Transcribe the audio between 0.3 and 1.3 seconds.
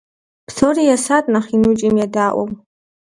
Псори есат